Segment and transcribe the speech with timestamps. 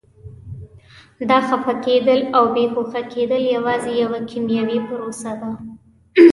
[1.29, 5.49] دا خفه کېدل او بې هوښه کېدل یوازې یوه کیمیاوي پروسه ده.